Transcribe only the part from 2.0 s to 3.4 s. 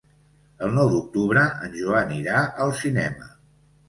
irà al cinema.